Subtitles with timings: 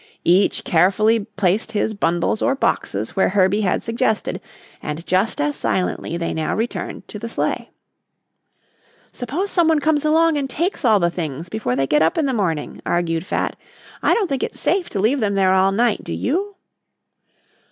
[0.25, 4.41] Each carefully placed his bundles or boxes where Herbie had suggested
[4.81, 7.69] and just as silently they now returned to the sleigh.
[9.13, 12.33] "Suppose someone comes along and takes all the things before they get up in the
[12.33, 13.55] morning?" argued Fat.
[14.01, 16.55] "I don't think it's safe to leave them there all night, do you?"